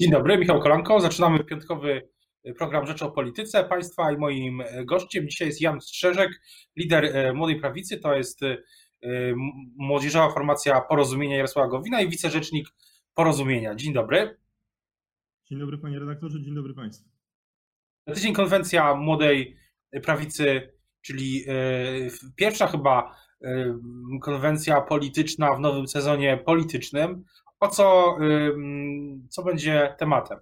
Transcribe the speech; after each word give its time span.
Dzień 0.00 0.10
dobry, 0.10 0.38
Michał 0.38 0.60
Kolanko. 0.60 1.00
Zaczynamy 1.00 1.44
piątkowy 1.44 2.08
program 2.58 2.86
Rzeczy 2.86 3.04
o 3.04 3.10
Polityce 3.10 3.64
Państwa 3.64 4.12
i 4.12 4.16
moim 4.16 4.62
gościem 4.84 5.28
dzisiaj 5.28 5.48
jest 5.48 5.60
Jan 5.60 5.80
Strzeżek, 5.80 6.30
lider 6.76 7.04
e, 7.04 7.32
Młodej 7.32 7.60
Prawicy. 7.60 7.98
To 7.98 8.14
jest 8.14 8.40
młodzieżowa 9.76 10.30
formacja 10.30 10.80
Porozumienia 10.80 11.36
Jarosława 11.36 11.68
Gowina 11.68 12.00
i 12.00 12.08
wicerzecznik 12.08 12.68
Porozumienia. 13.14 13.74
Dzień 13.74 13.92
dobry. 13.92 14.36
Dzień 15.50 15.58
dobry 15.58 15.78
panie 15.78 15.98
redaktorze, 15.98 16.42
dzień 16.42 16.54
dobry 16.54 16.74
państwu. 16.74 17.08
Na 18.06 18.14
tydzień 18.14 18.34
konwencja 18.34 18.94
Młodej 18.94 19.56
Prawicy, 20.02 20.72
czyli 21.00 21.44
pierwsza 22.36 22.66
chyba 22.66 23.16
konwencja 24.22 24.80
polityczna 24.80 25.54
w 25.54 25.60
nowym 25.60 25.88
sezonie 25.88 26.36
politycznym. 26.36 27.24
O 27.60 27.68
co, 27.68 28.16
co 29.28 29.42
będzie 29.42 29.94
tematem? 29.98 30.38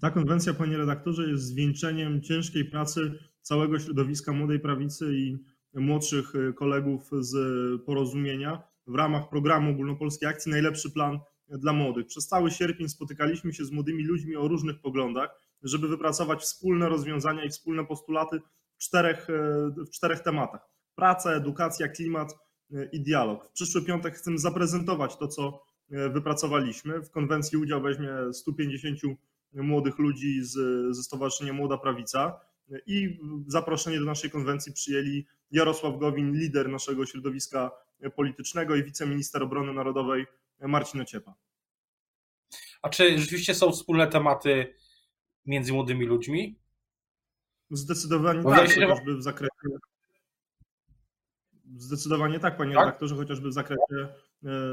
Ta 0.00 0.10
konwencja, 0.10 0.54
panie 0.54 0.76
redaktorze, 0.76 1.30
jest 1.30 1.44
zwieńczeniem 1.44 2.22
ciężkiej 2.22 2.64
pracy 2.64 3.18
całego 3.40 3.78
środowiska 3.78 4.32
Młodej 4.32 4.60
Prawicy 4.60 5.14
i 5.14 5.38
młodszych 5.74 6.34
y, 6.34 6.52
kolegów 6.52 7.10
z 7.20 7.36
porozumienia 7.84 8.62
w 8.86 8.94
ramach 8.94 9.28
programu 9.28 9.70
ogólnopolskiej 9.70 10.28
akcji 10.28 10.50
Najlepszy 10.50 10.90
Plan 10.90 11.18
dla 11.48 11.72
Młodych. 11.72 12.06
Przez 12.06 12.26
cały 12.26 12.50
sierpień 12.50 12.88
spotykaliśmy 12.88 13.52
się 13.52 13.64
z 13.64 13.70
młodymi 13.70 14.04
ludźmi 14.04 14.36
o 14.36 14.48
różnych 14.48 14.80
poglądach, 14.80 15.40
żeby 15.62 15.88
wypracować 15.88 16.42
wspólne 16.42 16.88
rozwiązania 16.88 17.44
i 17.44 17.50
wspólne 17.50 17.86
postulaty 17.86 18.40
w 18.76 18.78
czterech, 18.78 19.30
y, 19.30 19.84
w 19.84 19.90
czterech 19.90 20.20
tematach: 20.20 20.68
praca, 20.94 21.32
edukacja, 21.32 21.88
klimat 21.88 22.32
y, 22.72 22.88
i 22.92 23.00
dialog. 23.00 23.48
W 23.48 23.52
przyszły 23.52 23.82
piątek 23.82 24.14
chcemy 24.14 24.38
zaprezentować 24.38 25.16
to, 25.16 25.28
co 25.28 25.71
wypracowaliśmy. 25.92 27.02
W 27.02 27.10
konwencji 27.10 27.58
udział 27.58 27.82
weźmie 27.82 28.10
150 28.32 29.00
młodych 29.54 29.98
ludzi 29.98 30.44
z, 30.44 30.52
ze 30.96 31.02
Stowarzyszenia 31.02 31.52
Młoda 31.52 31.78
Prawica 31.78 32.40
i 32.86 33.20
zaproszenie 33.46 33.98
do 33.98 34.04
naszej 34.04 34.30
konwencji 34.30 34.72
przyjęli 34.72 35.26
Jarosław 35.50 35.98
Gowin, 35.98 36.32
lider 36.32 36.68
naszego 36.68 37.06
środowiska 37.06 37.70
politycznego 38.16 38.76
i 38.76 38.84
wiceminister 38.84 39.42
obrony 39.42 39.72
narodowej 39.72 40.26
Marcin 40.60 41.00
Ociepa. 41.00 41.34
A 42.82 42.88
czy 42.88 43.18
rzeczywiście 43.18 43.54
są 43.54 43.72
wspólne 43.72 44.06
tematy 44.06 44.74
między 45.46 45.72
młodymi 45.72 46.06
ludźmi? 46.06 46.58
Zdecydowanie 47.70 48.42
tak, 48.42 48.70
się, 48.70 48.86
chociażby 48.86 49.16
w 49.16 49.22
zakresie 49.22 49.50
Zdecydowanie 51.76 52.40
tak, 52.40 52.56
panie 52.56 52.74
tak? 52.74 52.84
redaktorze, 52.84 53.16
chociażby 53.16 53.48
w 53.48 53.52
zakresie 53.52 53.80
e, 53.92 54.14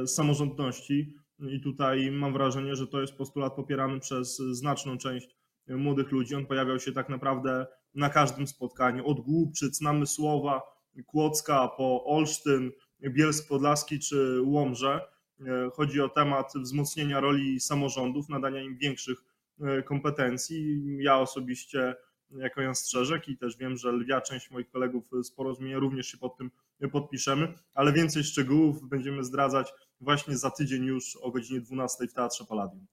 samorządności. 0.06 1.14
I 1.40 1.62
tutaj 1.62 2.12
mam 2.12 2.34
wrażenie, 2.34 2.76
że 2.76 2.88
to 2.88 3.02
jest 3.02 3.14
postulat 3.14 3.54
popierany 3.54 4.00
przez 4.00 4.38
znaczną 4.38 4.98
część 4.98 5.36
młodych 5.68 6.12
ludzi. 6.12 6.36
On 6.36 6.46
pojawiał 6.46 6.80
się 6.80 6.92
tak 6.92 7.10
naprawdę 7.10 7.68
na 7.96 8.10
każdym 8.10 8.48
spotkaniu. 8.48 9.08
Od 9.08 9.20
Głupczyc, 9.20 9.82
Namysłowa, 9.82 10.62
Kłodzka 11.06 11.68
po 11.68 12.06
Olsztyn, 12.06 12.72
Bielsk 13.02 13.48
Podlaski 13.48 14.00
czy 14.00 14.42
Łomże. 14.42 15.02
E, 15.42 15.70
chodzi 15.74 16.02
o 16.02 16.10
temat 16.10 16.54
wzmocnienia 16.56 17.20
roli 17.20 17.60
samorządów, 17.60 18.30
nadania 18.30 18.62
im 18.62 18.78
większych 18.78 19.24
e, 19.62 19.84
kompetencji. 19.84 20.82
Ja 21.00 21.18
osobiście 21.18 21.96
jako 22.32 22.62
Jan 22.62 22.76
Strzeżek 22.76 23.28
i 23.28 23.38
też 23.38 23.58
wiem, 23.58 23.78
że 23.78 23.92
lwia 23.92 24.22
część 24.22 24.52
moich 24.52 24.70
kolegów 24.70 25.10
z 25.24 25.32
porozumienia 25.32 25.80
również 25.80 26.08
się 26.08 26.18
pod 26.18 26.38
tym 26.38 26.52
podpiszemy, 26.92 27.54
ale 27.74 27.94
więcej 27.94 28.24
szczegółów 28.24 28.90
będziemy 28.90 29.24
zdradzać 29.24 29.74
właśnie 30.02 30.38
za 30.38 30.52
tydzień 30.52 30.86
już 30.86 31.16
o 31.16 31.32
godzinie 31.32 31.62
12 31.62 32.08
w 32.08 32.14
Teatrze 32.14 32.46
Palladium. 32.46 32.88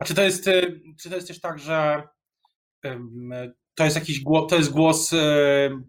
A 0.00 0.04
czy 0.04 0.14
to 0.14 0.22
jest, 0.22 0.46
y, 0.46 0.80
czy 1.00 1.10
to 1.10 1.14
jest 1.14 1.28
też 1.28 1.40
tak, 1.40 1.58
że 1.58 2.02
to 3.74 3.84
jest 3.84 3.96
jakiś 3.96 4.24
to 4.48 4.56
jest 4.56 4.70
głos 4.70 5.12
y, 5.12 5.16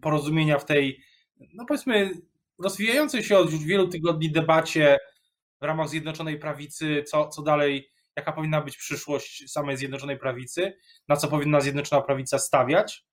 porozumienia 0.00 0.58
w 0.58 0.64
tej, 0.64 1.02
no 1.54 1.64
powiedzmy, 1.66 2.10
rozwijającej 2.58 3.22
się 3.22 3.38
od 3.38 3.52
już 3.52 3.64
wielu 3.64 3.88
tygodni 3.88 4.32
debacie 4.32 4.98
w 5.60 5.64
ramach 5.64 5.88
Zjednoczonej 5.88 6.38
Prawicy, 6.38 7.02
co, 7.06 7.28
co 7.28 7.42
dalej, 7.42 7.91
jaka 8.16 8.32
powinna 8.32 8.60
być 8.60 8.76
przyszłość 8.76 9.50
samej 9.50 9.76
Zjednoczonej 9.76 10.18
Prawicy, 10.18 10.72
na 11.08 11.16
co 11.16 11.28
powinna 11.28 11.60
Zjednoczona 11.60 12.02
Prawica 12.02 12.38
stawiać? 12.38 13.06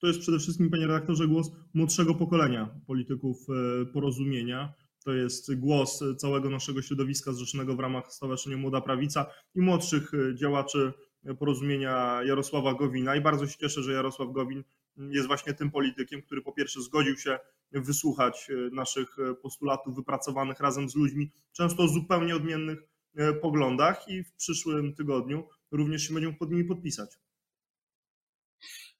To 0.00 0.06
jest 0.06 0.20
przede 0.20 0.38
wszystkim, 0.38 0.70
panie 0.70 0.86
redaktorze, 0.86 1.28
głos 1.28 1.50
młodszego 1.74 2.14
pokolenia 2.14 2.80
polityków 2.86 3.36
e, 3.48 3.86
porozumienia. 3.86 4.72
To 5.04 5.12
jest 5.12 5.54
głos 5.54 6.04
całego 6.18 6.50
naszego 6.50 6.82
środowiska 6.82 7.32
zrzeszonego 7.32 7.76
w 7.76 7.80
ramach 7.80 8.12
Stowarzyszenia 8.12 8.56
Młoda 8.56 8.80
Prawica 8.80 9.26
i 9.54 9.60
młodszych 9.60 10.14
e, 10.14 10.34
działaczy 10.34 10.92
porozumienia 11.38 12.20
Jarosława 12.24 12.74
Gowina. 12.74 13.16
I 13.16 13.20
bardzo 13.20 13.46
się 13.46 13.58
cieszę, 13.58 13.82
że 13.82 13.92
Jarosław 13.92 14.32
Gowin 14.32 14.64
jest 14.96 15.26
właśnie 15.26 15.54
tym 15.54 15.70
politykiem, 15.70 16.22
który 16.22 16.42
po 16.42 16.52
pierwsze 16.52 16.82
zgodził 16.82 17.16
się 17.16 17.38
wysłuchać 17.72 18.50
e, 18.50 18.74
naszych 18.74 19.16
postulatów 19.42 19.96
wypracowanych 19.96 20.60
razem 20.60 20.88
z 20.88 20.96
ludźmi, 20.96 21.30
często 21.52 21.88
zupełnie 21.88 22.36
odmiennych 22.36 22.78
poglądach 23.42 24.08
i 24.08 24.24
w 24.24 24.32
przyszłym 24.34 24.94
tygodniu 24.94 25.48
również 25.70 26.02
się 26.08 26.14
będziemy 26.14 26.34
pod 26.34 26.50
nimi 26.50 26.64
podpisać. 26.64 27.18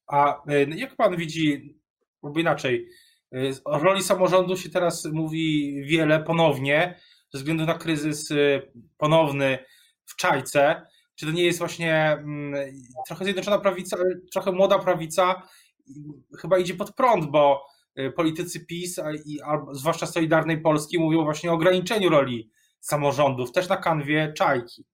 A 0.08 0.42
e, 0.46 0.64
jak 0.64 0.96
pan 0.96 1.16
widzi, 1.16 1.74
lub 2.22 2.38
inaczej, 2.38 2.88
e, 3.34 3.38
o 3.64 3.78
roli 3.78 4.02
samorządu 4.02 4.56
się 4.56 4.68
teraz 4.68 5.04
mówi 5.04 5.74
wiele 5.84 6.22
ponownie, 6.22 7.00
ze 7.32 7.38
względu 7.38 7.66
na 7.66 7.74
kryzys 7.74 8.30
e, 8.30 8.62
ponowny 8.96 9.58
w 10.04 10.16
Czajce. 10.16 10.86
Czy 11.14 11.26
to 11.26 11.32
nie 11.32 11.44
jest 11.44 11.58
właśnie 11.58 11.94
mm, 11.94 12.54
trochę 13.06 13.24
zjednoczona 13.24 13.58
prawica, 13.58 13.96
trochę 14.32 14.52
młoda 14.52 14.78
prawica, 14.78 15.42
chyba 16.40 16.58
idzie 16.58 16.74
pod 16.74 16.94
prąd, 16.94 17.30
bo 17.30 17.66
politycy 18.16 18.66
PiS, 18.66 19.00
i, 19.26 19.38
zwłaszcza 19.72 20.06
Solidarnej 20.06 20.60
Polski, 20.60 20.98
mówią 20.98 21.24
właśnie 21.24 21.50
o 21.50 21.54
ograniczeniu 21.54 22.08
roli 22.08 22.50
samorządów, 22.80 23.52
też 23.52 23.68
na 23.68 23.76
kanwie 23.76 24.32
Czajki. 24.36 24.84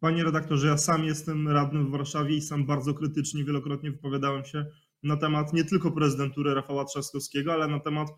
Panie 0.00 0.24
redaktorze, 0.24 0.68
ja 0.68 0.78
sam 0.78 1.04
jestem 1.04 1.48
radnym 1.48 1.86
w 1.86 1.90
Warszawie 1.90 2.36
i 2.36 2.40
sam 2.40 2.66
bardzo 2.66 2.94
krytycznie 2.94 3.44
wielokrotnie 3.44 3.90
wypowiadałem 3.90 4.44
się 4.44 4.66
na 5.02 5.16
temat 5.16 5.52
nie 5.52 5.64
tylko 5.64 5.90
prezydentury 5.90 6.54
Rafała 6.54 6.84
Trzaskowskiego, 6.84 7.52
ale 7.52 7.68
na 7.68 7.80
temat 7.80 8.08
e, 8.08 8.14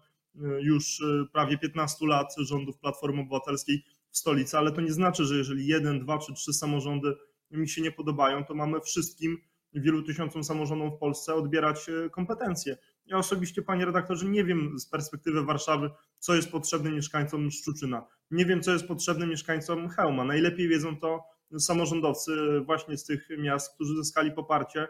już 0.63 1.01
e, 1.01 1.25
prawie 1.33 1.59
15 1.59 2.07
lat 2.07 2.35
rządów 2.39 2.79
Platformy 2.79 3.21
Obywatelskiej 3.21 3.85
w 4.11 4.19
stolicy, 4.19 4.59
ale 4.59 4.73
to 4.73 4.81
nie 4.81 4.93
znaczy, 4.93 5.25
że 5.25 5.37
jeżeli 5.37 5.67
jeden, 5.67 6.01
dwa 6.01 6.19
czy 6.19 6.35
trzy 6.35 6.53
samorządy 6.53 7.17
mi 7.51 7.69
się 7.69 7.83
nie 7.83 7.93
podobają, 7.93 8.45
to 8.45 8.55
mamy 8.55 8.81
wszystkim 8.81 9.39
wielu 9.75 10.03
tysiącom 10.03 10.45
samorządom 10.45 10.91
w 10.91 10.99
Polsce 10.99 11.35
odbierać 11.35 11.89
e, 11.89 12.11
kompetencje. 12.11 12.77
Ja 13.07 13.19
osobiście, 13.19 13.63
panie 13.63 13.85
redaktorze, 13.85 14.27
nie 14.27 14.45
wiem 14.45 14.79
z 14.79 14.87
perspektywy 14.87 15.43
Warszawy, 15.43 15.91
co 16.19 16.35
jest 16.35 16.51
potrzebne 16.51 16.91
mieszkańcom 16.91 17.51
Szczuczyna. 17.51 18.07
Nie 18.31 18.47
wiem, 18.47 18.63
co 18.63 18.73
jest 18.73 18.87
potrzebne 18.87 19.27
mieszkańcom 19.27 19.89
Chełma. 19.89 20.25
Najlepiej 20.25 20.69
wiedzą 20.69 20.97
to 20.97 21.23
samorządowcy 21.59 22.61
właśnie 22.61 22.97
z 22.97 23.05
tych 23.05 23.29
miast, 23.39 23.75
którzy 23.75 23.97
zyskali 23.97 24.33
poparcie 24.33 24.89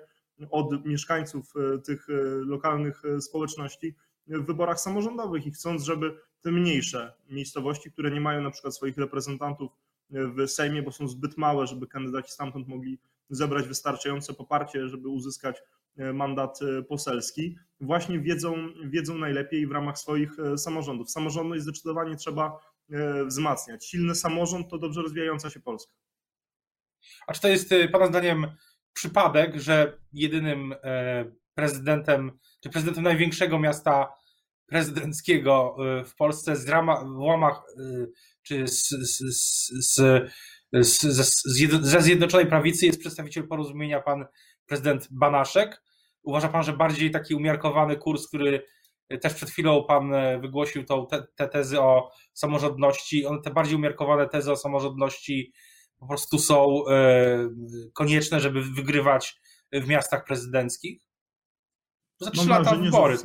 od 0.50 0.86
mieszkańców 0.86 1.52
e, 1.56 1.78
tych 1.78 2.10
e, 2.10 2.12
lokalnych 2.44 3.02
e, 3.04 3.20
społeczności 3.20 3.94
w 4.26 4.46
wyborach 4.46 4.80
samorządowych 4.80 5.46
i 5.46 5.50
chcąc, 5.50 5.82
żeby 5.82 6.18
te 6.40 6.50
mniejsze 6.52 7.14
miejscowości, 7.28 7.92
które 7.92 8.10
nie 8.10 8.20
mają 8.20 8.42
na 8.42 8.50
przykład 8.50 8.76
swoich 8.76 8.98
reprezentantów 8.98 9.72
w 10.10 10.48
Sejmie, 10.48 10.82
bo 10.82 10.92
są 10.92 11.08
zbyt 11.08 11.36
małe, 11.36 11.66
żeby 11.66 11.86
kandydaci 11.86 12.32
stamtąd 12.32 12.68
mogli 12.68 12.98
zebrać 13.30 13.68
wystarczające 13.68 14.34
poparcie, 14.34 14.88
żeby 14.88 15.08
uzyskać 15.08 15.62
mandat 15.96 16.58
poselski, 16.88 17.56
właśnie 17.80 18.20
wiedzą, 18.20 18.54
wiedzą 18.84 19.18
najlepiej 19.18 19.66
w 19.66 19.72
ramach 19.72 19.98
swoich 19.98 20.30
samorządów. 20.56 21.10
Samorządność 21.10 21.62
zdecydowanie 21.62 22.16
trzeba 22.16 22.58
wzmacniać. 23.26 23.86
Silny 23.86 24.14
samorząd 24.14 24.70
to 24.70 24.78
dobrze 24.78 25.02
rozwijająca 25.02 25.50
się 25.50 25.60
Polska. 25.60 25.92
A 27.26 27.32
czy 27.32 27.40
to 27.40 27.48
jest 27.48 27.74
Pana 27.92 28.06
zdaniem 28.06 28.46
przypadek, 28.92 29.60
że 29.60 29.98
jedynym 30.12 30.74
e, 30.82 31.24
prezydentem, 31.54 32.38
czy 32.62 32.70
prezydentem 32.70 33.04
największego 33.04 33.58
miasta 33.58 34.12
prezydenckiego 34.66 35.76
w 36.04 36.14
Polsce 36.16 36.56
z 36.56 36.68
rama, 36.68 37.04
w 37.04 37.18
łamach 37.18 37.62
czy 38.42 38.68
z, 38.68 38.88
z, 38.88 39.18
z, 39.94 40.00
z, 40.72 41.00
ze 41.82 42.02
Zjednoczonej 42.02 42.46
Prawicy 42.46 42.86
jest 42.86 43.00
przedstawiciel 43.00 43.48
porozumienia 43.48 44.00
pan 44.00 44.26
prezydent 44.66 45.08
Banaszek? 45.10 45.82
Uważa 46.24 46.48
pan, 46.48 46.64
że 46.64 46.72
bardziej 46.72 47.10
taki 47.10 47.34
umiarkowany 47.34 47.96
kurs, 47.96 48.28
który 48.28 48.62
też 49.20 49.34
przed 49.34 49.50
chwilą 49.50 49.84
pan 49.84 50.14
e, 50.14 50.38
wygłosił 50.38 50.84
tą, 50.84 51.06
te, 51.06 51.26
te 51.36 51.48
tezy 51.48 51.80
o 51.80 52.10
samorządności, 52.32 53.26
one 53.26 53.42
te 53.42 53.50
bardziej 53.50 53.76
umiarkowane 53.76 54.28
tezy 54.28 54.52
o 54.52 54.56
samorządności 54.56 55.52
po 55.98 56.06
prostu 56.08 56.38
są 56.38 56.86
e, 56.88 57.48
konieczne, 57.92 58.40
żeby 58.40 58.62
wygrywać 58.62 59.40
w 59.72 59.88
miastach 59.88 60.24
prezydenckich? 60.24 61.02
Za 62.20 62.30
trzy 62.30 62.48
lata 62.48 62.76
wybory. 62.76 63.16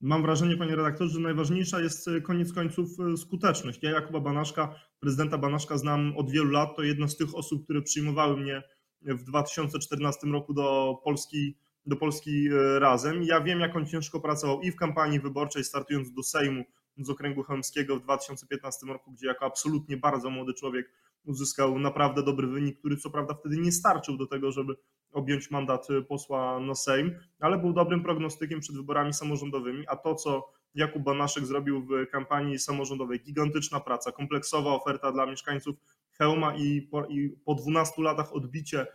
Mam 0.00 0.22
wrażenie, 0.22 0.56
panie 0.56 0.76
redaktorze, 0.76 1.14
że 1.14 1.20
najważniejsza 1.20 1.80
jest 1.80 2.10
koniec 2.24 2.52
końców 2.52 2.88
skuteczność. 3.16 3.82
Ja 3.82 3.90
Jakuba 3.90 4.20
Banaszka, 4.20 4.74
prezydenta 5.00 5.38
Banaszka 5.38 5.78
znam 5.78 6.16
od 6.16 6.30
wielu 6.30 6.50
lat. 6.50 6.76
To 6.76 6.82
jedna 6.82 7.08
z 7.08 7.16
tych 7.16 7.34
osób, 7.34 7.64
które 7.64 7.82
przyjmowały 7.82 8.36
mnie 8.36 8.62
w 9.02 9.24
2014 9.24 10.26
roku 10.26 10.54
do 10.54 10.98
Polski, 11.04 11.56
do 11.86 11.96
Polski 11.96 12.48
razem. 12.78 13.22
Ja 13.22 13.40
wiem, 13.40 13.60
jak 13.60 13.76
on 13.76 13.86
ciężko 13.86 14.20
pracował 14.20 14.60
i 14.60 14.70
w 14.70 14.76
kampanii 14.76 15.20
wyborczej, 15.20 15.64
startując 15.64 16.12
do 16.12 16.22
Sejmu 16.22 16.64
z 16.98 17.10
okręgu 17.10 17.42
chełmskiego 17.42 17.96
w 17.96 18.02
2015 18.02 18.86
roku, 18.86 19.12
gdzie 19.12 19.26
jako 19.26 19.46
absolutnie 19.46 19.96
bardzo 19.96 20.30
młody 20.30 20.54
człowiek 20.54 20.92
uzyskał 21.24 21.78
naprawdę 21.78 22.22
dobry 22.22 22.46
wynik, 22.46 22.78
który 22.78 22.96
co 22.96 23.10
prawda 23.10 23.34
wtedy 23.34 23.56
nie 23.56 23.72
starczył 23.72 24.16
do 24.16 24.26
tego, 24.26 24.52
żeby 24.52 24.76
objąć 25.12 25.50
mandat 25.50 25.88
posła 26.08 26.60
na 26.60 26.74
Sejm, 26.74 27.18
ale 27.40 27.58
był 27.58 27.72
dobrym 27.72 28.02
prognostykiem 28.02 28.60
przed 28.60 28.76
wyborami 28.76 29.14
samorządowymi, 29.14 29.84
a 29.88 29.96
to, 29.96 30.14
co 30.14 30.52
Jakub 30.74 31.02
Banaszek 31.02 31.46
zrobił 31.46 31.86
w 31.86 32.10
kampanii 32.10 32.58
samorządowej, 32.58 33.20
gigantyczna 33.20 33.80
praca, 33.80 34.12
kompleksowa 34.12 34.70
oferta 34.70 35.12
dla 35.12 35.26
mieszkańców 35.26 35.76
Chełma 36.18 36.56
i 36.56 36.82
po, 36.82 37.06
i 37.06 37.30
po 37.44 37.54
12 37.54 38.02
latach 38.02 38.32
odbicie 38.32 38.86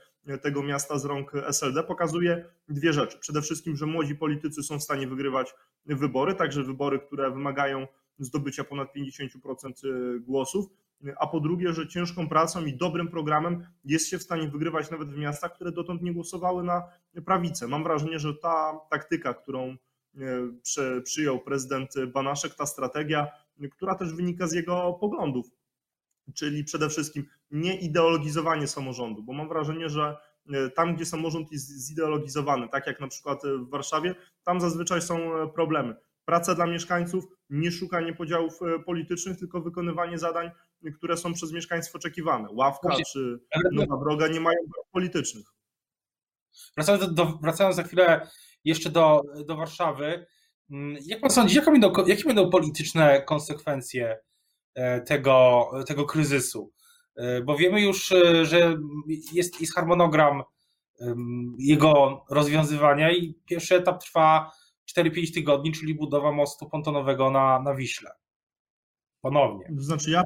tego 0.42 0.64
miasta 0.64 1.00
z 1.00 1.06
rąk 1.06 1.32
SLD 1.48 1.84
pokazuje 1.84 2.46
dwie 2.70 2.94
rzeczy. 2.94 3.20
Przede 3.20 3.42
wszystkim, 3.42 3.76
że 3.76 3.86
młodzi 3.86 4.16
politycy 4.16 4.64
są 4.64 4.80
w 4.80 4.84
stanie 4.84 5.08
wygrywać 5.08 5.54
wybory, 5.86 6.36
także 6.36 6.64
wybory, 6.64 7.00
które 7.00 7.32
wymagają 7.32 7.88
zdobycia 8.20 8.64
ponad 8.64 8.96
50% 8.96 10.20
głosów, 10.20 10.66
a 11.20 11.28
po 11.28 11.40
drugie, 11.40 11.74
że 11.74 11.88
ciężką 11.88 12.30
pracą 12.30 12.66
i 12.66 12.74
dobrym 12.78 13.08
programem 13.08 13.68
jest 13.86 14.08
się 14.08 14.18
w 14.18 14.24
stanie 14.24 14.48
wygrywać 14.48 14.92
nawet 14.92 15.10
w 15.10 15.18
miastach, 15.18 15.54
które 15.56 15.72
dotąd 15.72 16.02
nie 16.02 16.14
głosowały 16.14 16.64
na 16.64 16.84
prawicę. 17.26 17.68
Mam 17.68 17.84
wrażenie, 17.84 18.20
że 18.20 18.34
ta 18.34 18.80
taktyka, 18.90 19.34
którą 19.34 19.76
e, 20.78 21.02
przyjął 21.04 21.40
prezydent 21.40 21.94
Banaszek, 22.14 22.56
ta 22.56 22.66
strategia, 22.66 23.28
która 23.72 23.96
też 23.96 24.14
wynika 24.14 24.48
z 24.48 24.54
jego 24.54 24.94
poglądów, 24.94 25.46
czyli 26.34 26.64
przede 26.64 26.90
wszystkim 26.90 27.26
nie 27.52 27.80
ideologizowanie 27.80 28.68
samorządu, 28.68 29.24
bo 29.24 29.34
mam 29.34 29.50
wrażenie, 29.50 29.90
że 29.90 30.18
e, 30.54 30.70
tam, 30.70 30.96
gdzie 30.96 31.06
samorząd 31.06 31.52
jest 31.52 31.88
zideologizowany, 31.88 32.70
tak 32.70 32.88
jak 32.88 33.00
na 33.00 33.08
przykład 33.08 33.42
w 33.44 33.70
Warszawie, 33.70 34.16
tam 34.44 34.62
zazwyczaj 34.62 35.02
są 35.02 35.38
e, 35.38 35.48
problemy. 35.48 35.96
Praca 36.26 36.56
dla 36.56 36.66
mieszkańców, 36.66 37.26
nie 37.50 37.72
szukanie 37.72 38.14
podziałów 38.14 38.60
politycznych, 38.86 39.40
tylko 39.40 39.62
wykonywanie 39.62 40.18
zadań 40.20 40.52
które 40.92 41.18
są 41.18 41.34
przez 41.34 41.52
mieszkańców 41.52 41.96
oczekiwane. 41.96 42.48
Ławka 42.52 42.88
Właśnie. 42.88 43.06
czy 43.06 43.40
Nowa 43.72 43.98
Droga 43.98 44.28
nie 44.28 44.40
mają 44.40 44.58
politycznych. 44.92 45.46
Wracając, 46.76 47.14
do, 47.14 47.26
wracając 47.26 47.76
za 47.76 47.84
chwilę 47.84 48.28
jeszcze 48.66 48.90
do, 48.90 49.22
do 49.46 49.56
Warszawy, 49.56 50.26
mm, 50.72 50.98
jak 51.06 51.22
pan 51.22 51.30
sądzi, 51.30 51.56
jakie 51.56 51.72
będą, 51.72 51.94
jakie 52.08 52.24
będą 52.24 52.50
polityczne 52.50 53.22
konsekwencje 53.22 54.06
e, 54.12 54.20
tego, 55.06 55.70
tego 55.88 56.06
kryzysu? 56.06 56.72
E, 57.16 57.42
bo 57.42 57.58
wiemy 57.58 57.82
już, 57.82 58.12
e, 58.12 58.46
że 58.46 58.78
jest, 59.34 59.62
jest 59.62 59.76
harmonogram 59.76 60.44
jego 61.58 62.26
rozwiązywania 62.30 63.12
i 63.12 63.34
pierwszy 63.46 63.76
etap 63.76 64.04
trwa 64.04 64.52
4-5 64.98 65.34
tygodni, 65.34 65.72
czyli 65.72 65.96
budowa 65.96 66.32
mostu 66.32 66.70
pontonowego 66.70 67.32
na, 67.32 67.60
na 67.60 67.76
Wiśle 67.76 68.12
ponownie. 69.24 69.66
Znaczy 69.78 70.12
ja 70.12 70.24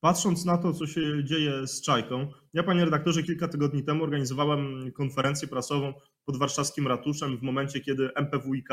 patrząc 0.00 0.44
na 0.44 0.58
to, 0.58 0.72
co 0.72 0.86
się 0.86 1.24
dzieje 1.24 1.66
z 1.66 1.82
Czajką, 1.82 2.28
ja 2.54 2.62
panie 2.62 2.84
redaktorze 2.84 3.22
kilka 3.22 3.48
tygodni 3.48 3.84
temu 3.84 4.04
organizowałem 4.04 4.92
konferencję 4.92 5.48
prasową 5.48 5.94
pod 6.24 6.38
warszawskim 6.38 6.86
ratuszem 6.86 7.38
w 7.38 7.42
momencie, 7.42 7.80
kiedy 7.80 8.10
MPWiK, 8.14 8.68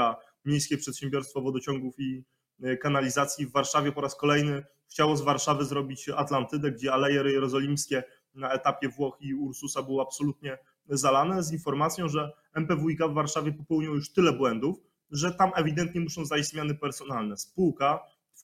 Miejskie 0.45 0.77
Przedsiębiorstwo 0.77 1.41
Wodociągów 1.41 1.99
i 1.99 2.23
e, 2.63 2.77
Kanalizacji 2.77 3.45
w 3.45 3.51
Warszawie 3.51 3.91
po 3.91 4.01
raz 4.01 4.15
kolejny 4.15 4.63
chciało 4.89 5.15
z 5.15 5.21
Warszawy 5.21 5.65
zrobić 5.65 6.09
Atlantydę, 6.09 6.71
gdzie 6.71 6.94
Aleje 6.94 7.31
Jerozolimskie 7.31 8.03
na 8.36 8.51
etapie 8.51 8.89
Włoch 8.89 9.18
i 9.19 9.33
Ursusa 9.33 9.83
było 9.83 10.01
absolutnie 10.01 10.57
zalane 10.89 11.44
z 11.44 11.51
informacją, 11.51 12.09
że 12.09 12.31
MPWiK 12.53 13.00
w 13.03 13.13
Warszawie 13.13 13.51
popełnił 13.51 13.95
już 13.95 14.13
tyle 14.13 14.33
błędów, 14.33 14.77
że 15.12 15.31
tam 15.31 15.51
ewidentnie 15.56 16.01
muszą 16.01 16.25
zajść 16.25 16.50
zmiany 16.50 16.75
personalne. 16.75 17.38
Spółka 17.38 18.00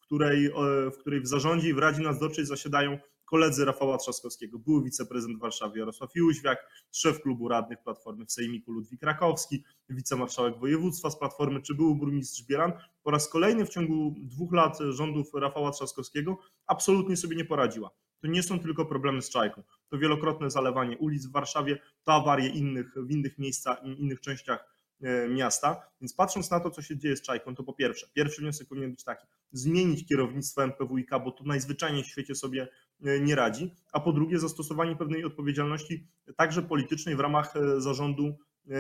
której, 0.06 0.52
w 0.92 0.98
której 0.98 1.22
w 1.22 1.28
zarządzie 1.28 1.70
i 1.70 1.74
w 1.74 1.78
Radzie 1.78 2.02
Nadzorczej 2.02 2.46
zasiadają 2.46 2.98
koledzy 3.26 3.66
Rafała 3.66 3.98
Trzaskowskiego, 3.98 4.60
były 4.60 4.84
wiceprezydent 4.84 5.40
Warszawy 5.40 5.80
Jarosław 5.80 6.16
Jóźwiak, 6.16 6.70
szef 6.92 7.22
klubu 7.22 7.48
radnych 7.48 7.84
Platformy 7.84 8.26
w 8.26 8.32
Sejmiku 8.32 8.72
Ludwik 8.72 9.04
Rakowski, 9.04 9.64
wicemarszałek 9.90 10.60
województwa 10.60 11.10
z 11.10 11.20
Platformy, 11.20 11.62
czy 11.62 11.76
były 11.76 11.96
burmistrz 11.96 12.44
Bielan. 12.44 12.74
Po 13.04 13.12
raz 13.12 13.30
kolejny 13.30 13.66
w 13.66 13.70
ciągu 13.70 14.16
dwóch 14.18 14.54
lat 14.54 14.78
rządów 14.90 15.34
Rafała 15.34 15.72
Trzaskowskiego 15.72 16.38
absolutnie 16.68 17.18
sobie 17.18 17.36
nie 17.36 17.46
poradziła. 17.46 17.90
To 18.22 18.28
nie 18.28 18.44
są 18.44 18.60
tylko 18.60 18.86
problemy 18.86 19.22
z 19.22 19.30
czajką. 19.30 19.64
To 19.90 19.98
wielokrotne 19.98 20.50
zalewanie 20.50 20.98
ulic 20.98 21.26
w 21.26 21.32
Warszawie, 21.32 21.80
to 22.04 22.14
awarie 22.14 22.50
innych, 22.50 22.94
w 22.96 23.12
innych 23.12 23.38
miejscach, 23.38 23.84
innych 23.84 24.22
częściach 24.22 24.76
E, 25.02 25.28
miasta. 25.28 25.90
Więc 26.02 26.14
patrząc 26.14 26.52
na 26.52 26.60
to, 26.60 26.72
co 26.72 26.82
się 26.82 26.98
dzieje 26.98 27.18
z 27.18 27.22
Czajką, 27.22 27.56
to 27.56 27.64
po 27.64 27.74
pierwsze, 27.74 28.08
pierwszy 28.14 28.42
wniosek 28.42 28.68
powinien 28.68 28.92
być 28.92 29.04
taki, 29.04 29.28
zmienić 29.52 30.08
kierownictwo 30.08 30.64
MPWiK, 30.64 31.10
bo 31.24 31.32
to 31.32 31.44
najzwyczajniej 31.44 32.04
w 32.04 32.08
świecie 32.08 32.36
sobie 32.36 32.68
nie 33.00 33.36
radzi, 33.36 33.74
a 33.92 34.00
po 34.00 34.14
drugie 34.14 34.40
zastosowanie 34.40 34.96
pewnej 34.96 35.26
odpowiedzialności 35.26 36.08
także 36.38 36.62
politycznej 36.62 37.16
w 37.16 37.20
ramach 37.20 37.56
e, 37.56 37.82
zarządu 37.82 38.38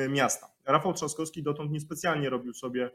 miasta. 0.10 0.48
Rafał 0.66 0.94
Trzaskowski 0.94 1.44
dotąd 1.44 1.72
niespecjalnie 1.72 2.30
robił 2.30 2.54
sobie 2.54 2.92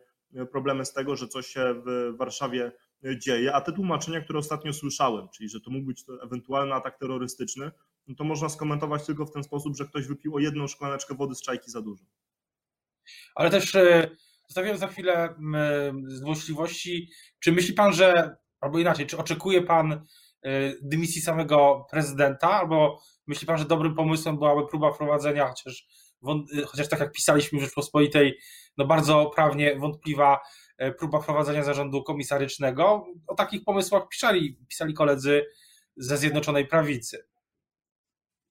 problemy 0.52 0.84
z 0.84 0.92
tego, 0.92 1.16
że 1.16 1.28
coś 1.28 1.46
się 1.46 1.82
w 1.86 2.16
Warszawie 2.16 2.72
dzieje, 3.16 3.54
a 3.54 3.60
te 3.60 3.72
tłumaczenia, 3.72 4.20
które 4.20 4.38
ostatnio 4.38 4.72
słyszałem, 4.72 5.28
czyli 5.28 5.48
że 5.48 5.60
to 5.60 5.70
mógł 5.70 5.86
być 5.86 6.04
to 6.04 6.22
ewentualny 6.22 6.74
atak 6.74 6.98
terrorystyczny, 6.98 7.70
no 8.08 8.14
to 8.14 8.24
można 8.24 8.48
skomentować 8.48 9.06
tylko 9.06 9.26
w 9.26 9.32
ten 9.32 9.44
sposób, 9.44 9.76
że 9.76 9.86
ktoś 9.86 10.06
wypił 10.06 10.36
o 10.36 10.38
jedną 10.38 10.66
szklaneczkę 10.66 11.14
wody 11.14 11.34
z 11.34 11.42
czajki 11.42 11.70
za 11.70 11.82
dużo. 11.82 12.04
Ale 13.34 13.50
też 13.50 13.74
e, 13.74 14.10
zostawiam 14.48 14.78
za 14.78 14.86
chwilę 14.86 15.34
złośliwości. 16.06 17.10
Czy 17.40 17.52
myśli 17.52 17.74
pan, 17.74 17.92
że, 17.92 18.36
albo 18.60 18.78
inaczej, 18.78 19.06
czy 19.06 19.18
oczekuje 19.18 19.62
pan 19.62 19.92
e, 19.92 20.00
dymisji 20.82 21.22
samego 21.22 21.86
prezydenta, 21.90 22.50
albo 22.50 23.00
myśli 23.26 23.46
pan, 23.46 23.58
że 23.58 23.64
dobrym 23.64 23.94
pomysłem 23.94 24.38
byłaby 24.38 24.66
próba 24.66 24.92
wprowadzenia, 24.92 25.48
chociaż, 25.48 25.86
e, 26.58 26.62
chociaż 26.62 26.88
tak 26.88 27.00
jak 27.00 27.12
pisaliśmy 27.12 27.58
w 27.58 27.62
Rzeczpospolitej, 27.62 28.38
no 28.76 28.86
bardzo 28.86 29.30
prawnie 29.34 29.76
wątpliwa 29.76 30.40
próba 30.98 31.20
wprowadzenia 31.20 31.64
zarządu 31.64 32.02
komisarycznego. 32.02 33.06
O 33.26 33.34
takich 33.34 33.64
pomysłach 33.64 34.08
pisali, 34.08 34.56
pisali 34.68 34.94
koledzy 34.94 35.46
ze 35.96 36.16
Zjednoczonej 36.16 36.66
Prawicy. 36.66 37.24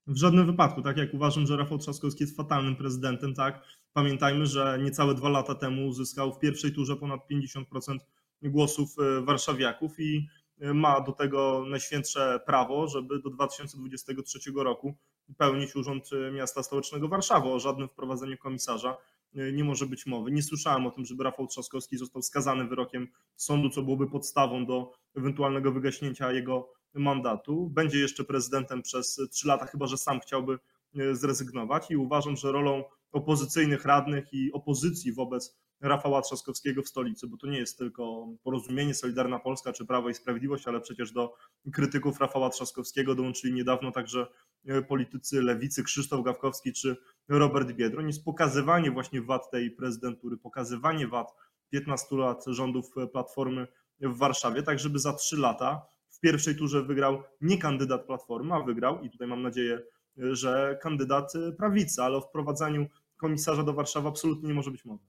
W 0.08 0.18
żadnym 0.18 0.46
wypadku, 0.46 0.82
tak 0.82 0.98
jak 0.98 1.14
uważam, 1.14 1.48
że 1.48 1.58
Rafał 1.58 1.78
Trzaskowski 1.78 2.24
jest 2.24 2.38
fatalnym 2.38 2.76
prezydentem, 2.76 3.34
tak. 3.34 3.62
Pamiętajmy, 3.94 4.46
że 4.46 4.80
niecałe 4.84 5.16
dwa 5.16 5.30
lata 5.30 5.56
temu 5.56 5.88
uzyskał 5.88 6.34
w 6.34 6.40
pierwszej 6.40 6.74
turze 6.74 6.96
ponad 6.96 7.20
50% 7.32 7.98
głosów 8.42 8.96
warszawiaków 9.24 10.00
i 10.00 10.28
ma 10.60 11.02
do 11.02 11.12
tego 11.12 11.66
najświętsze 11.70 12.40
prawo, 12.46 12.88
żeby 12.88 13.20
do 13.20 13.30
2023 13.30 14.40
roku 14.56 14.96
pełnić 15.38 15.76
urząd 15.76 16.10
e, 16.14 16.32
miasta 16.32 16.64
stołecznego 16.64 17.08
Warszawy. 17.08 17.50
O 17.50 17.60
żadnym 17.60 17.88
wprowadzeniu 17.88 18.38
komisarza 18.38 18.98
nie 19.34 19.64
może 19.64 19.86
być 19.86 20.06
mowy. 20.06 20.32
Nie 20.32 20.44
słyszałem 20.44 20.88
o 20.88 20.92
tym, 20.92 21.06
żeby 21.06 21.24
Rafał 21.24 21.48
Trzaskowski 21.48 21.98
został 21.98 22.22
skazany 22.22 22.68
wyrokiem 22.68 23.08
sądu, 23.36 23.70
co 23.70 23.82
byłoby 23.82 24.08
podstawą 24.10 24.66
do 24.66 24.92
ewentualnego 25.16 25.72
wygaśnięcia 25.72 26.32
jego 26.32 26.70
mandatu. 26.94 27.70
Będzie 27.70 28.00
jeszcze 28.00 28.24
prezydentem 28.24 28.82
przez 28.82 29.22
trzy 29.32 29.48
lata, 29.48 29.66
chyba 29.66 29.88
że 29.88 29.98
sam 29.98 30.20
chciałby 30.20 30.60
e, 30.96 31.16
zrezygnować 31.16 31.92
i 31.92 31.98
uważam, 31.98 32.36
że 32.36 32.52
rolą 32.52 32.84
opozycyjnych 33.12 33.86
radnych 33.86 34.34
i 34.34 34.52
opozycji 34.52 35.14
wobec 35.14 35.58
Rafała 35.82 36.22
Trzaskowskiego 36.22 36.82
w 36.82 36.88
stolicy, 36.88 37.28
bo 37.28 37.38
to 37.38 37.48
nie 37.48 37.58
jest 37.58 37.78
tylko 37.78 38.28
porozumienie 38.44 38.94
Solidarna 38.94 39.40
Polska 39.40 39.74
czy 39.74 39.86
Prawo 39.86 40.10
i 40.10 40.14
Sprawiedliwość, 40.14 40.68
ale 40.68 40.82
przecież 40.82 41.12
do 41.12 41.34
krytyków 41.74 42.20
Rafała 42.20 42.50
Trzaskowskiego 42.50 43.16
dołączyli 43.16 43.54
niedawno 43.54 43.92
także 43.92 44.28
e, 44.66 44.82
politycy 44.82 45.42
lewicy 45.42 45.84
Krzysztof 45.84 46.26
Gawkowski 46.26 46.74
czy 46.74 46.98
Robert 47.30 47.72
Biedroń. 47.72 48.08
Jest 48.08 48.26
pokazywanie 48.26 48.92
właśnie 48.92 49.22
wad 49.22 49.52
tej 49.52 49.72
prezydentury, 49.72 50.38
pokazywanie 50.38 51.08
wad 51.08 51.36
15 51.70 52.16
lat 52.16 52.46
rządów 52.48 52.92
Platformy 53.12 53.68
w 54.02 54.18
Warszawie, 54.18 54.64
tak 54.64 54.80
żeby 54.80 55.00
za 55.00 55.14
trzy 55.14 55.38
lata 55.38 55.86
w 56.10 56.20
pierwszej 56.20 56.56
turze 56.56 56.84
wygrał 56.84 57.24
nie 57.42 57.58
kandydat 57.58 58.06
Platformy, 58.06 58.54
a 58.54 58.60
wygrał 58.60 59.02
i 59.02 59.10
tutaj 59.10 59.28
mam 59.28 59.42
nadzieję, 59.42 59.82
że 60.18 60.80
kandydat 60.82 61.34
prawicy, 61.58 62.02
ale 62.02 62.18
o 62.18 62.22
wprowadzaniu 62.22 62.88
komisarza 63.18 63.64
do 63.64 63.74
Warszawy 63.74 64.08
absolutnie 64.08 64.48
nie 64.48 64.54
może 64.54 64.72
być 64.72 64.86
mowy. 64.86 65.04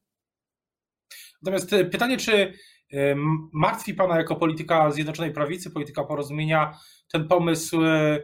Natomiast 1.43 1.73
e, 1.73 1.85
pytanie, 1.85 2.17
czy 2.17 2.53
e, 2.93 3.15
martwi 3.53 3.95
Pana 3.95 4.17
jako 4.17 4.37
polityka 4.37 4.91
Zjednoczonej 4.91 5.33
Prawicy, 5.33 5.71
polityka 5.71 6.05
porozumienia, 6.05 6.79
ten 7.13 7.29
pomysł 7.29 7.85
e, 7.85 8.19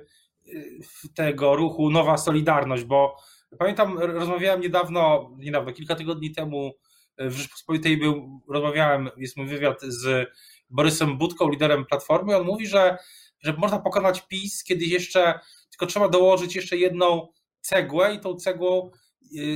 tego 1.14 1.56
ruchu 1.56 1.90
Nowa 1.90 2.18
Solidarność, 2.18 2.84
bo 2.84 3.16
pamiętam, 3.58 3.98
rozmawiałem 3.98 4.60
niedawno, 4.60 5.30
niedawno, 5.38 5.72
kilka 5.72 5.94
tygodni 5.94 6.30
temu 6.30 6.72
w 7.18 7.32
Rzeczpospolitej 7.32 7.96
był, 7.96 8.42
rozmawiałem, 8.48 9.10
jest 9.16 9.36
mój 9.36 9.46
wywiad 9.46 9.82
z 9.82 10.28
Borysem 10.70 11.18
Budką, 11.18 11.50
liderem 11.50 11.84
Platformy, 11.84 12.36
on 12.36 12.46
mówi, 12.46 12.66
że, 12.66 12.98
że 13.40 13.52
można 13.52 13.78
pokonać 13.78 14.26
PiS, 14.26 14.64
kiedy 14.64 14.84
jeszcze, 14.84 15.40
tylko 15.70 15.86
trzeba 15.86 16.08
dołożyć 16.08 16.56
jeszcze 16.56 16.76
jedną 16.76 17.28
cegłę 17.60 18.14
i 18.14 18.20
tą 18.20 18.36
cegłą 18.36 18.90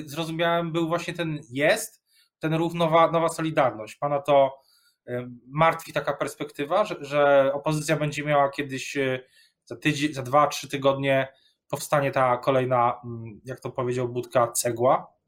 zrozumiałem 0.05 0.73
był 0.73 0.88
właśnie 0.88 1.14
ten 1.14 1.40
jest, 1.50 2.00
ten 2.40 2.54
ruch 2.54 2.75
Nowa, 2.75 3.11
nowa 3.11 3.28
Solidarność. 3.28 3.97
Pana 3.97 4.18
to 4.18 4.61
y, 5.09 5.28
martwi 5.47 5.92
taka 5.92 6.12
perspektywa, 6.12 6.85
że, 6.85 6.97
że 7.00 7.50
opozycja 7.54 7.97
będzie 7.97 8.25
miała 8.25 8.49
kiedyś 8.49 8.97
y, 8.97 9.25
za 9.64 9.76
tydzień, 9.76 10.12
za 10.12 10.23
dwa, 10.23 10.47
trzy 10.47 10.68
tygodnie 10.68 11.28
powstanie 11.68 12.11
ta 12.11 12.37
kolejna, 12.37 13.00
mm, 13.04 13.40
jak 13.44 13.61
to 13.61 13.70
powiedział 13.70 14.09
Budka, 14.09 14.52
cegła? 14.52 15.20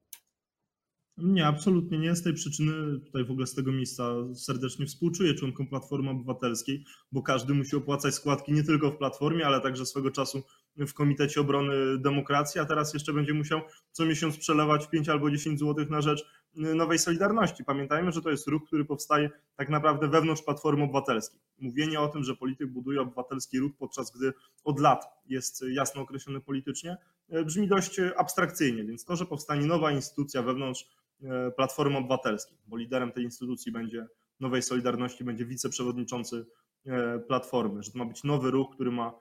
Nie, 1.17 1.47
absolutnie 1.47 1.99
nie. 1.99 2.17
Z 2.17 2.23
tej 2.23 2.35
przyczyny 2.35 3.01
tutaj 3.01 3.25
w 3.25 3.31
ogóle 3.31 3.47
z 3.47 3.55
tego 3.55 3.73
miejsca 3.73 4.05
serdecznie 4.35 4.87
współczuję 4.87 5.35
członkom 5.35 5.67
Platformy 5.67 6.11
Obywatelskiej, 6.11 6.85
bo 7.13 7.23
każdy 7.23 7.55
musi 7.55 7.77
opłacać 7.77 8.15
składki 8.15 8.53
nie 8.53 8.63
tylko 8.65 8.91
w 8.91 8.97
Platformie, 8.97 9.47
ale 9.47 9.61
także 9.61 9.87
swego 9.87 10.11
czasu 10.11 10.43
w 10.77 10.95
Komitecie 10.95 11.41
Obrony 11.41 11.99
Demokracji, 11.99 12.61
a 12.61 12.65
teraz 12.65 12.95
jeszcze 12.95 13.13
będzie 13.13 13.35
musiał 13.35 13.61
co 13.91 14.07
miesiąc 14.07 14.39
przelewać 14.39 14.89
5 14.89 15.09
albo 15.09 15.31
10 15.31 15.61
zł 15.61 15.87
na 15.91 16.01
rzecz 16.01 16.25
nowej 16.55 16.99
Solidarności. 16.99 17.65
Pamiętajmy, 17.65 18.13
że 18.13 18.23
to 18.23 18.31
jest 18.31 18.49
ruch, 18.49 18.63
który 18.67 18.85
powstaje 18.85 19.31
tak 19.57 19.69
naprawdę 19.69 20.09
wewnątrz 20.09 20.43
Platformy 20.43 20.85
Obywatelskiej. 20.85 21.41
Mówienie 21.59 22.01
o 22.01 22.09
tym, 22.09 22.25
że 22.25 22.37
polityk 22.37 22.69
buduje 22.71 23.01
obywatelski 23.01 23.59
ruch, 23.59 23.73
podczas 23.79 24.11
gdy 24.11 24.33
od 24.65 24.81
lat 24.81 25.05
jest 25.27 25.65
jasno 25.69 26.03
określony 26.03 26.41
politycznie, 26.41 26.97
brzmi 27.45 27.69
dość 27.69 28.01
abstrakcyjnie, 28.17 28.85
więc 28.85 29.05
to, 29.05 29.17
że 29.17 29.27
powstanie 29.27 29.67
nowa 29.67 29.93
instytucja 29.93 30.43
wewnątrz 30.43 30.89
E, 31.25 31.51
Platformy 31.51 31.99
Obywatelskiej, 31.99 32.59
bo 32.67 32.77
liderem 32.77 33.13
tej 33.13 33.25
instytucji 33.25 33.73
będzie 33.73 34.07
Nowej 34.41 34.63
Solidarności, 34.63 35.25
będzie 35.25 35.45
wiceprzewodniczący 35.45 36.47
e, 36.87 37.19
Platformy, 37.19 37.83
że 37.83 37.91
to 37.91 37.99
ma 37.99 38.05
być 38.05 38.25
nowy 38.25 38.51
ruch, 38.51 38.75
który 38.75 38.91
ma 38.91 39.09
e, 39.09 39.13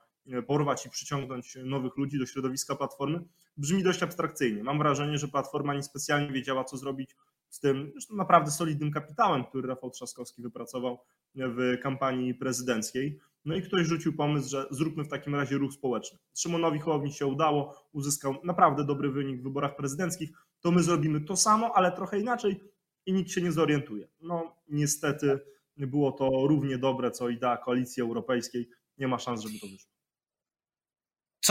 porwać 0.48 0.86
i 0.86 0.90
przyciągnąć 0.90 1.58
nowych 1.64 1.98
ludzi 1.98 2.20
do 2.20 2.26
środowiska 2.26 2.76
Platformy, 2.76 3.20
brzmi 3.58 3.84
dość 3.84 4.04
abstrakcyjnie. 4.04 4.64
Mam 4.64 4.78
wrażenie, 4.78 5.18
że 5.18 5.28
Platforma 5.28 5.74
niespecjalnie 5.74 6.32
wiedziała, 6.32 6.64
co 6.64 6.78
zrobić 6.78 7.16
z 7.50 7.60
tym 7.60 7.92
naprawdę 8.14 8.52
solidnym 8.52 8.92
kapitałem, 8.92 9.46
który 9.46 9.68
Rafał 9.68 9.90
Trzaskowski 9.90 10.42
wypracował 10.42 11.00
w 11.36 11.78
kampanii 11.82 12.34
prezydenckiej. 12.34 13.20
No 13.46 13.56
i 13.56 13.62
ktoś 13.62 13.88
rzucił 13.88 14.14
pomysł, 14.14 14.50
że 14.50 14.66
zróbmy 14.72 15.04
w 15.04 15.10
takim 15.10 15.36
razie 15.36 15.58
ruch 15.58 15.74
społeczny. 15.74 16.20
Szymonowi 16.38 16.80
Hołowni 16.80 17.14
się 17.14 17.26
udało, 17.26 17.88
uzyskał 17.92 18.36
naprawdę 18.44 18.86
dobry 18.86 19.12
wynik 19.12 19.40
w 19.40 19.44
wyborach 19.44 19.76
prezydenckich, 19.76 20.30
to 20.60 20.72
my 20.72 20.84
zrobimy 20.84 21.22
to 21.22 21.36
samo, 21.36 21.72
ale 21.76 21.92
trochę 21.92 22.20
inaczej 22.20 22.64
i 23.06 23.14
nikt 23.14 23.32
się 23.32 23.42
nie 23.42 23.52
zorientuje. 23.52 24.08
No 24.22 24.56
niestety 24.68 25.40
było 25.78 26.12
to 26.12 26.30
równie 26.48 26.78
dobre, 26.78 27.12
co 27.12 27.30
idea 27.30 27.58
koalicji 27.58 28.04
europejskiej. 28.04 28.70
Nie 28.98 29.08
ma 29.08 29.20
szans, 29.20 29.42
żeby 29.42 29.60
to 29.60 29.68
wyszło. 29.68 29.92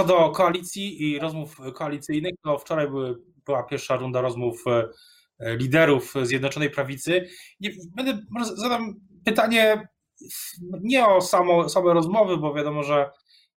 Co 0.01 0.07
do 0.07 0.31
koalicji 0.31 1.03
i 1.03 1.19
rozmów 1.19 1.61
koalicyjnych, 1.75 2.33
to 2.43 2.59
wczoraj 2.59 2.89
były, 2.89 3.19
była 3.45 3.63
pierwsza 3.63 3.97
runda 3.97 4.21
rozmów 4.21 4.65
e, 4.67 5.57
liderów 5.57 6.15
Zjednoczonej 6.23 6.71
Prawicy. 6.71 7.29
Nie, 7.61 7.71
będę, 7.97 8.19
zadam 8.55 8.95
pytanie 9.25 9.89
nie 10.83 11.07
o 11.07 11.21
samo, 11.21 11.69
same 11.69 11.95
rozmowy, 11.95 12.37
bo 12.37 12.55
wiadomo, 12.55 12.83
że 12.83 13.11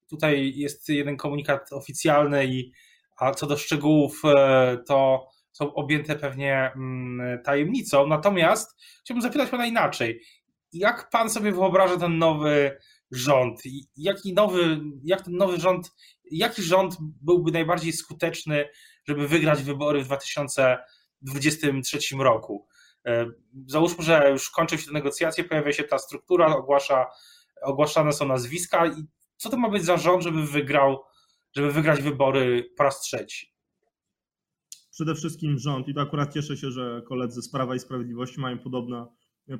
tutaj 0.10 0.54
jest 0.56 0.90
jeden 0.90 1.18
komunikat 1.18 1.74
oficjalny, 1.74 2.46
i, 2.46 2.72
a 3.18 3.32
co 3.32 3.48
do 3.48 3.58
szczegółów, 3.58 4.22
e, 4.26 4.78
to 4.88 5.28
są 5.52 5.74
objęte 5.74 6.16
pewnie 6.16 6.72
mm, 6.76 7.44
tajemnicą. 7.44 8.08
Natomiast 8.08 8.82
chciałbym 9.02 9.22
zapytać 9.22 9.50
pana 9.50 9.66
inaczej. 9.66 10.22
Jak 10.74 11.10
pan 11.10 11.30
sobie 11.30 11.52
wyobraża 11.52 11.98
ten 11.98 12.18
nowy 12.18 12.78
rząd? 13.16 13.62
Jaki 13.98 14.34
nowy, 14.34 14.82
jak 15.04 15.22
ten 15.22 15.36
nowy 15.36 15.60
rząd, 15.60 15.92
jaki 16.32 16.64
rząd 16.64 16.98
byłby 17.22 17.52
najbardziej 17.52 17.94
skuteczny, 17.94 18.70
żeby 19.08 19.28
wygrać 19.28 19.64
wybory 19.64 20.04
w 20.04 20.06
2023 20.06 22.16
roku? 22.18 22.68
E, 23.08 23.32
załóżmy, 23.68 24.04
że 24.04 24.30
już 24.32 24.50
kończą 24.50 24.78
się 24.78 24.86
te 24.86 24.92
negocjacje, 24.92 25.44
pojawia 25.44 25.74
się 25.74 25.84
ta 25.84 25.98
struktura, 25.98 26.56
ogłasza, 26.56 27.06
ogłaszane 27.64 28.14
są 28.14 28.28
nazwiska 28.28 28.88
i 28.88 29.04
co 29.38 29.50
to 29.50 29.58
ma 29.58 29.70
być 29.70 29.84
za 29.84 29.98
rząd, 29.98 30.24
żeby 30.24 30.46
wygrał, 30.46 31.04
żeby 31.56 31.72
wygrać 31.72 32.02
wybory 32.02 32.70
po 32.78 32.84
raz 32.84 33.02
trzeci? 33.02 33.54
Przede 34.92 35.16
wszystkim 35.16 35.60
rząd, 35.60 35.88
i 35.88 35.94
to 35.94 36.02
akurat 36.02 36.34
cieszę 36.34 36.58
się, 36.58 36.72
że 36.72 37.02
koledzy 37.08 37.42
z 37.42 37.52
Prawa 37.52 37.76
i 37.76 37.80
Sprawiedliwości 37.80 38.40
mają 38.40 38.60
podobne, 38.60 39.06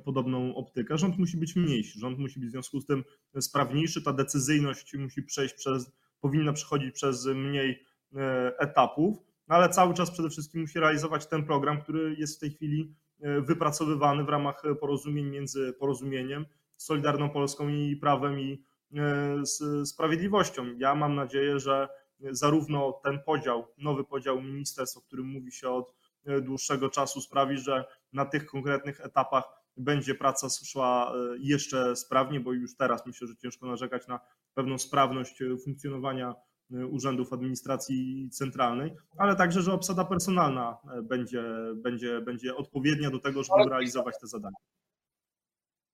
podobną 0.04 0.54
optykę. 0.54 0.98
Rząd 0.98 1.18
musi 1.18 1.36
być 1.36 1.56
mniejszy, 1.56 1.98
rząd 1.98 2.18
musi 2.18 2.40
być 2.40 2.48
w 2.48 2.52
związku 2.52 2.80
z 2.80 2.86
tym 2.86 3.04
sprawniejszy, 3.40 4.02
ta 4.02 4.12
decyzyjność 4.12 4.94
musi 4.94 5.22
przejść 5.22 5.54
przez, 5.54 5.92
powinna 6.20 6.52
przechodzić 6.52 6.94
przez 6.94 7.26
mniej 7.26 7.82
e, 8.16 8.52
etapów, 8.58 9.18
ale 9.48 9.68
cały 9.68 9.94
czas 9.94 10.10
przede 10.10 10.30
wszystkim 10.30 10.60
musi 10.60 10.80
realizować 10.80 11.26
ten 11.26 11.44
program, 11.44 11.82
który 11.82 12.14
jest 12.18 12.36
w 12.36 12.40
tej 12.40 12.50
chwili 12.50 12.94
E, 13.24 13.40
wypracowywany 13.40 14.24
w 14.24 14.28
ramach 14.28 14.62
porozumień 14.80 15.26
między 15.26 15.72
porozumieniem, 15.72 16.46
Solidarną 16.76 17.30
Polską 17.30 17.68
i 17.68 17.96
Prawem 17.96 18.40
i 18.40 18.64
e, 18.94 19.86
Sprawiedliwością. 19.86 20.66
Ja 20.78 20.94
mam 20.94 21.14
nadzieję, 21.14 21.58
że 21.58 21.88
zarówno 22.20 23.00
ten 23.04 23.20
podział, 23.26 23.66
nowy 23.78 24.04
podział 24.04 24.42
ministerstw, 24.42 24.96
o 24.96 25.00
którym 25.00 25.26
mówi 25.26 25.52
się 25.52 25.68
od 25.68 25.94
e, 26.26 26.40
dłuższego 26.40 26.90
czasu, 26.90 27.20
sprawi, 27.20 27.58
że 27.58 27.84
na 28.14 28.24
tych 28.24 28.46
konkretnych 28.46 29.00
etapach 29.00 29.44
będzie 29.76 30.14
praca 30.14 30.48
szła 30.48 31.12
jeszcze 31.38 31.96
sprawnie, 31.96 32.40
bo 32.40 32.52
już 32.52 32.76
teraz 32.76 33.06
myślę, 33.06 33.28
że 33.28 33.36
ciężko 33.36 33.66
narzekać 33.66 34.08
na 34.08 34.20
pewną 34.54 34.78
sprawność 34.78 35.42
funkcjonowania 35.64 36.34
Y, 36.72 36.86
urzędów 36.86 37.32
administracji 37.32 38.28
centralnej, 38.30 38.94
ale 39.18 39.36
także, 39.36 39.62
że 39.62 39.72
obsada 39.72 40.04
personalna 40.04 40.78
e, 40.98 41.02
będzie, 41.02 41.44
będzie, 41.74 42.20
będzie 42.20 42.56
odpowiednia 42.56 43.10
do 43.10 43.18
tego, 43.18 43.42
żeby 43.42 43.70
realizować 43.70 44.14
te 44.20 44.26
zadania. 44.26 44.56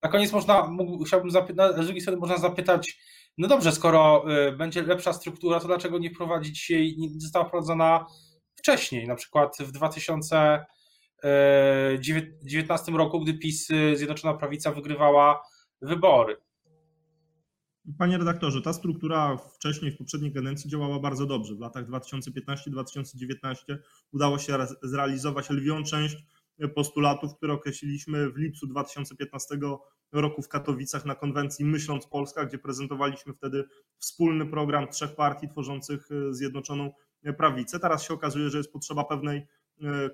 Na 0.03 0.11
koniec 0.11 0.33
można, 0.33 0.71
chciałbym 1.07 1.31
zapytać, 1.31 1.73
z 1.77 1.85
drugiej 1.85 2.01
strony 2.01 2.19
można 2.19 2.37
zapytać, 2.37 2.99
no 3.39 3.49
dobrze, 3.49 3.73
skoro 3.73 4.25
będzie 4.59 4.83
lepsza 4.83 5.13
struktura, 5.13 5.61
to 5.61 5.67
dlaczego 5.67 5.99
nie 5.99 6.11
wprowadzić 6.11 6.71
jej, 6.71 6.99
nie 6.99 7.21
została 7.21 7.45
wprowadzona 7.45 8.07
wcześniej, 8.55 9.07
na 9.07 9.15
przykład 9.15 9.57
w 9.61 9.73
2019 11.23 12.93
roku, 12.93 13.21
gdy 13.21 13.35
PiS, 13.35 13.71
y, 13.71 13.97
Zjednoczona 13.97 14.35
Prawica 14.35 14.73
wygrywała 14.73 15.43
wybory. 15.83 16.37
Panie 17.99 18.19
redaktorze, 18.19 18.63
ta 18.63 18.73
struktura 18.73 19.37
wcześniej 19.37 19.93
w 19.93 19.97
poprzedniej 19.97 20.33
kadencji 20.33 20.71
działała 20.71 20.99
bardzo 20.99 21.27
dobrze. 21.27 21.55
W 21.55 21.61
latach 21.61 21.85
2015-2019 21.87 23.79
udało 24.13 24.39
się 24.39 24.59
zrealizować 24.83 25.51
lwią 25.51 25.85
część 25.85 26.17
postulatów, 26.75 27.37
które 27.37 27.53
określiliśmy 27.53 28.31
w 28.31 28.37
lipcu 28.37 28.67
2015 28.67 29.59
roku 30.13 30.43
w 30.43 30.49
Katowicach 30.49 31.05
na 31.05 31.15
konwencji 31.15 31.65
Myśląc 31.65 32.07
Polska, 32.07 32.47
gdzie 32.47 32.59
prezentowaliśmy 32.59 33.35
wtedy 33.35 33.65
wspólny 33.99 34.47
program 34.47 34.89
trzech 34.89 35.15
partii 35.15 35.49
tworzących 35.49 36.09
Zjednoczoną 36.31 36.93
Prawicę. 37.39 37.81
Teraz 37.81 38.03
się 38.05 38.15
okazuje, 38.15 38.51
że 38.51 38.59
jest 38.59 38.73
potrzeba 38.73 39.05
pewnej 39.05 39.43
E, 39.43 39.60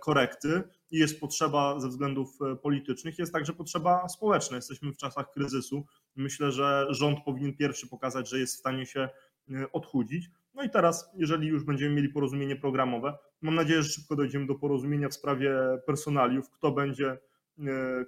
korekty 0.00 0.62
i 0.90 0.98
jest 0.98 1.20
potrzeba 1.20 1.80
ze 1.80 1.88
względów 1.88 2.38
e, 2.42 2.56
politycznych, 2.56 3.18
jest 3.18 3.32
także 3.32 3.52
potrzeba 3.52 4.08
społeczna. 4.08 4.56
Jesteśmy 4.56 4.92
w 4.92 4.96
czasach 4.96 5.30
kryzysu. 5.30 5.86
Myślę, 6.16 6.52
że 6.52 6.86
rząd 6.90 7.18
powinien 7.24 7.56
pierwszy 7.56 7.88
pokazać, 7.88 8.28
że 8.28 8.38
jest 8.38 8.54
w 8.54 8.58
stanie 8.58 8.86
się 8.86 9.08
e, 9.50 9.72
odchudzić. 9.72 10.30
No 10.54 10.62
i 10.62 10.70
teraz, 10.70 11.10
jeżeli 11.16 11.48
już 11.48 11.64
będziemy 11.64 11.94
mieli 11.94 12.08
porozumienie 12.08 12.56
programowe, 12.56 13.18
mam 13.42 13.54
nadzieję, 13.54 13.82
że 13.82 13.88
szybko 13.88 14.16
dojdziemy 14.16 14.46
do 14.46 14.54
porozumienia 14.54 15.08
w 15.08 15.14
sprawie 15.14 15.54
personaliów, 15.86 16.50
kto 16.50 16.72
będzie, 16.72 17.18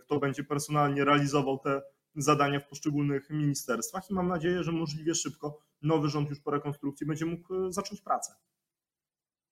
kto 0.01 0.19
będzie 0.19 0.45
personalnie 0.45 1.05
realizował 1.05 1.59
te 1.59 1.83
zadania 2.17 2.61
w 2.61 2.69
poszczególnych 2.69 3.31
ministerstwach 3.31 4.11
i 4.11 4.15
mam 4.15 4.29
nadzieję, 4.29 4.63
że 4.63 4.73
możliwie 4.73 5.15
szybko 5.15 5.59
nowy 5.83 6.09
rząd 6.09 6.31
już 6.31 6.41
po 6.41 6.51
rekonstrukcji 6.51 7.07
będzie 7.07 7.27
mógł 7.27 7.71
zacząć 7.71 8.01
pracę. 8.01 8.33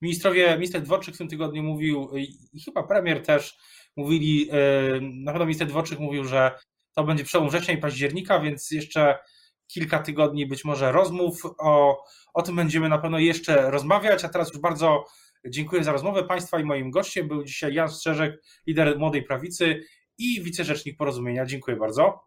Ministrowie, 0.02 0.54
minister 0.54 0.82
Dworczyk 0.82 1.14
w 1.14 1.18
tym 1.18 1.28
tygodniu 1.28 1.62
mówił 1.62 2.10
i 2.52 2.60
chyba 2.60 2.82
premier 2.82 3.22
też 3.22 3.58
mówili, 3.96 4.48
e, 4.50 4.56
na 5.00 5.32
pewno 5.32 5.46
minister 5.46 5.68
Dworczyk 5.68 5.98
mówił, 5.98 6.24
że 6.24 6.58
to 6.94 7.04
będzie 7.04 7.24
przełom 7.24 7.48
września 7.48 7.74
i 7.74 7.78
października, 7.78 8.40
więc 8.40 8.70
jeszcze 8.70 9.18
kilka 9.66 9.98
tygodni 9.98 10.46
być 10.46 10.64
może 10.64 10.92
rozmów. 10.92 11.42
O, 11.58 12.04
o 12.34 12.42
tym 12.42 12.56
będziemy 12.56 12.88
na 12.88 12.98
pewno 12.98 13.18
jeszcze 13.18 13.70
rozmawiać, 13.70 14.24
a 14.24 14.28
teraz 14.28 14.52
już 14.52 14.62
bardzo 14.62 15.04
dziękuję 15.46 15.84
za 15.84 15.92
rozmowę 15.92 16.24
Państwa 16.24 16.60
i 16.60 16.64
moim 16.64 16.90
gościem 16.90 17.28
był 17.28 17.44
dzisiaj 17.44 17.74
Jan 17.74 17.88
Strzeżek, 17.88 18.42
lider 18.66 18.98
Młodej 18.98 19.22
Prawicy 19.22 19.82
i 20.18 20.42
wicerzecznik 20.42 20.96
Porozumienia. 20.96 21.46
Dziękuję 21.46 21.76
bardzo. 21.76 22.20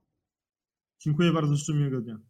Dziękuję 0.99 1.31
bardzo, 1.31 1.55
życzę 1.55 1.73
miłego 1.73 2.01
dnia. 2.01 2.28